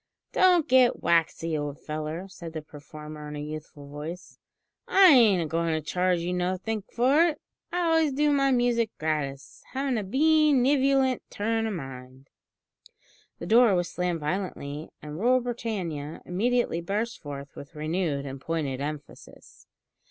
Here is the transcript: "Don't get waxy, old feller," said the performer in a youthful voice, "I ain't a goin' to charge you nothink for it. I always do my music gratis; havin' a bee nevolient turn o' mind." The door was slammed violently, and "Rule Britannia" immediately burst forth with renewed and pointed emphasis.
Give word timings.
"Don't 0.31 0.67
get 0.67 1.03
waxy, 1.03 1.55
old 1.55 1.79
feller," 1.79 2.27
said 2.27 2.53
the 2.53 2.63
performer 2.63 3.27
in 3.27 3.35
a 3.35 3.39
youthful 3.39 3.87
voice, 3.87 4.39
"I 4.87 5.09
ain't 5.11 5.43
a 5.43 5.45
goin' 5.45 5.73
to 5.75 5.79
charge 5.79 6.21
you 6.21 6.33
nothink 6.33 6.91
for 6.91 7.21
it. 7.27 7.39
I 7.71 7.81
always 7.81 8.11
do 8.11 8.31
my 8.31 8.49
music 8.49 8.89
gratis; 8.97 9.61
havin' 9.73 9.99
a 9.99 10.03
bee 10.03 10.53
nevolient 10.53 11.21
turn 11.29 11.67
o' 11.67 11.71
mind." 11.71 12.29
The 13.37 13.45
door 13.45 13.75
was 13.75 13.91
slammed 13.91 14.21
violently, 14.21 14.89
and 15.03 15.19
"Rule 15.19 15.39
Britannia" 15.39 16.21
immediately 16.25 16.81
burst 16.81 17.21
forth 17.21 17.55
with 17.55 17.75
renewed 17.75 18.25
and 18.25 18.41
pointed 18.41 18.81
emphasis. 18.81 19.67